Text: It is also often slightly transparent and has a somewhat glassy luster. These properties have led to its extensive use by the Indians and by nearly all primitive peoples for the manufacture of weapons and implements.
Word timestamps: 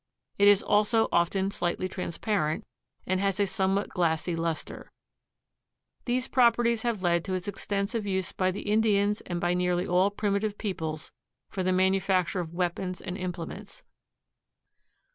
It 0.39 0.47
is 0.47 0.63
also 0.63 1.07
often 1.11 1.51
slightly 1.51 1.87
transparent 1.87 2.65
and 3.05 3.19
has 3.19 3.39
a 3.39 3.45
somewhat 3.45 3.89
glassy 3.89 4.35
luster. 4.35 4.91
These 6.05 6.27
properties 6.27 6.81
have 6.81 7.03
led 7.03 7.23
to 7.25 7.35
its 7.35 7.47
extensive 7.47 8.07
use 8.07 8.31
by 8.31 8.49
the 8.49 8.61
Indians 8.71 9.21
and 9.27 9.39
by 9.39 9.53
nearly 9.53 9.85
all 9.85 10.09
primitive 10.09 10.57
peoples 10.57 11.11
for 11.51 11.61
the 11.61 11.71
manufacture 11.71 12.39
of 12.39 12.51
weapons 12.51 12.99
and 12.99 13.15
implements. 13.15 13.83